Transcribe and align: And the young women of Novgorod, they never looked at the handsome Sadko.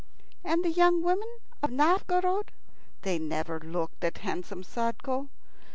And 0.43 0.65
the 0.65 0.71
young 0.71 1.03
women 1.03 1.27
of 1.61 1.69
Novgorod, 1.69 2.49
they 3.03 3.19
never 3.19 3.59
looked 3.59 4.03
at 4.03 4.15
the 4.15 4.21
handsome 4.21 4.63
Sadko. 4.63 5.29